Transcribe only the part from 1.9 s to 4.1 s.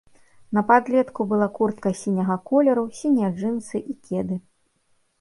сіняга колеру, сінія джынсы і